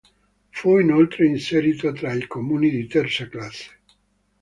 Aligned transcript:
Fu 0.49 0.79
inoltre 0.79 1.27
inserito 1.27 1.91
tra 1.91 2.11
i 2.11 2.25
comuni 2.25 2.71
di 2.71 2.87
terza 2.87 3.27
classe. 3.27 3.69